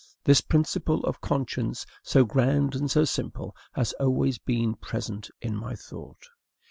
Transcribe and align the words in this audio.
This 0.23 0.41
principle 0.41 1.03
of 1.03 1.21
conscience, 1.21 1.85
so 2.01 2.25
grand 2.25 2.73
and 2.73 2.89
so 2.89 3.05
simple, 3.05 3.55
has 3.73 3.93
always 3.99 4.39
been 4.39 4.73
present 4.73 5.29
in 5.43 5.55
my 5.55 5.75
thought. 5.75 6.25